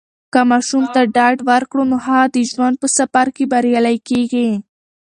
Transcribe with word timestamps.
که 0.33 0.41
ماشوم 0.49 0.83
ته 0.93 1.01
ډاډ 1.15 1.37
ورکړو، 1.49 1.83
نو 1.91 1.97
هغه 2.05 2.25
د 2.35 2.37
ژوند 2.51 2.75
په 2.81 2.87
سفر 2.97 3.27
کې 3.35 3.43
بریالی 3.51 3.97
کیږي. 4.09 4.49